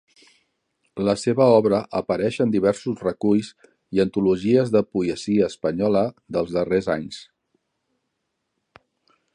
La 1.07 1.13
seva 1.23 1.45
obra 1.57 1.81
apareix 1.99 2.39
en 2.45 2.53
diversos 2.55 3.03
reculls 3.07 3.51
i 3.97 4.01
antologies 4.05 4.73
de 4.77 4.83
poesia 4.97 5.51
espanyols 5.55 6.19
dels 6.37 6.57
darrers 6.57 6.91
anys. 6.97 7.21